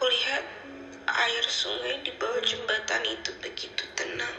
[0.00, 0.44] Aku lihat
[1.12, 4.32] air sungai di bawah jembatan itu begitu tenang.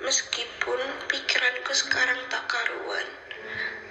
[0.00, 0.80] Meskipun
[1.12, 3.04] pikiranku sekarang tak karuan,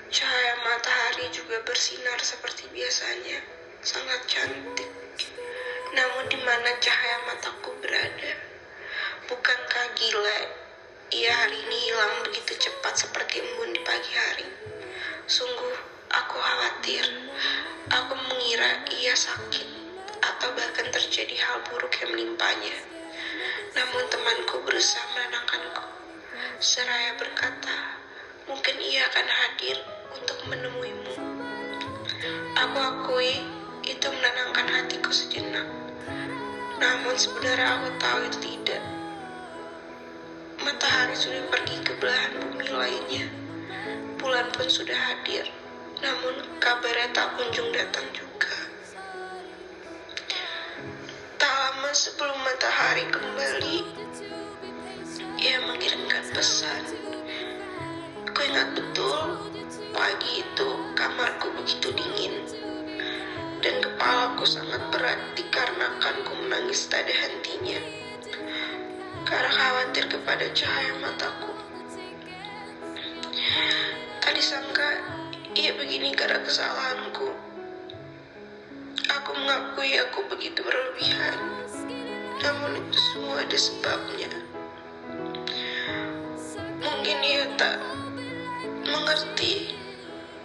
[0.09, 3.45] cahaya matahari juga bersinar seperti biasanya,
[3.85, 4.89] sangat cantik.
[5.93, 8.33] Namun di mana cahaya mataku berada?
[9.29, 10.39] Bukankah gila?
[11.13, 14.49] Ia hari ini hilang begitu cepat seperti embun di pagi hari.
[15.29, 15.77] Sungguh,
[16.09, 17.05] aku khawatir.
[17.93, 19.80] Aku mengira ia sakit
[20.21, 22.77] atau bahkan terjadi hal buruk yang menimpanya.
[23.73, 25.85] Namun temanku berusaha menenangkanku.
[26.61, 27.97] Seraya berkata,
[28.45, 29.77] mungkin ia akan hadir
[30.13, 31.13] untuk menemuimu.
[32.53, 33.41] Aku akui
[33.81, 35.65] itu menenangkan hatiku sejenak.
[36.77, 38.81] Namun sebenarnya aku tahu itu tidak.
[40.61, 43.25] Matahari sudah pergi ke belahan bumi lainnya.
[44.21, 45.49] Bulan pun sudah hadir.
[46.01, 48.30] Namun kabarnya tak kunjung datang juga.
[51.91, 53.77] Lama sebelum matahari kembali,
[55.43, 56.87] ia mengirimkan pesan.
[58.31, 59.51] Ku ingat betul,
[59.91, 62.47] pagi itu kamarku begitu dingin.
[63.59, 67.83] Dan kepalaku sangat berat dikarenakan ku menangis tak ada hentinya.
[69.27, 71.51] Karena khawatir kepada cahaya mataku.
[74.23, 74.95] Tak disangka
[75.59, 77.50] ia begini karena kesalahanku.
[79.41, 81.65] Aku mengakui aku begitu berlebihan.
[82.45, 84.29] Namun itu semua ada sebabnya.
[86.77, 87.81] Mungkin ia tak
[88.85, 89.73] mengerti,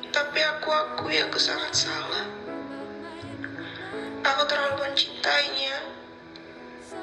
[0.09, 2.25] tapi aku akui aku sangat salah.
[4.25, 5.77] Aku terlalu mencintainya,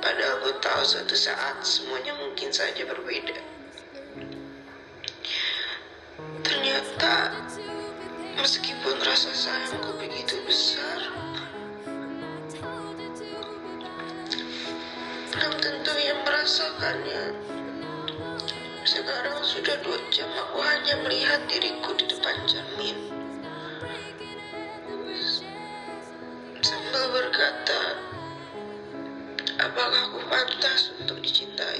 [0.01, 3.37] padahal aku tahu suatu saat semuanya mungkin saja berbeda.
[6.41, 7.37] Ternyata,
[8.41, 11.23] meskipun rasa sayangku begitu besar,
[16.43, 17.39] merasakannya.
[18.83, 22.99] Sekarang sudah dua jam aku hanya melihat diriku di depan cermin.
[26.59, 27.95] Sambil berkata,
[29.55, 31.79] apakah aku pantas untuk dicintai?